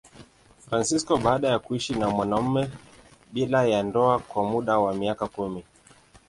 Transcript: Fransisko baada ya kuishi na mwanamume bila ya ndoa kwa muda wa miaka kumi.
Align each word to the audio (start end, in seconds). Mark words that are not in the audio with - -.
Fransisko 0.59 1.17
baada 1.17 1.47
ya 1.47 1.59
kuishi 1.59 1.93
na 1.95 2.09
mwanamume 2.09 2.69
bila 3.33 3.65
ya 3.65 3.83
ndoa 3.83 4.19
kwa 4.19 4.43
muda 4.43 4.79
wa 4.79 4.93
miaka 4.95 5.27
kumi. 5.27 5.63